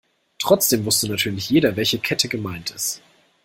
[0.39, 3.03] Trotzdem wusste natürlich jeder, welche Kette gemeint ist.